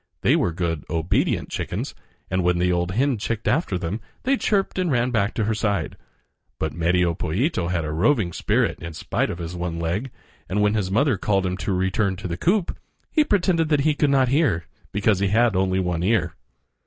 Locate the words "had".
7.67-7.85, 15.27-15.55